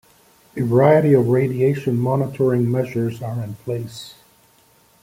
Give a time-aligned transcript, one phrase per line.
[0.57, 4.15] A variety of radiation monitoring measures are in place.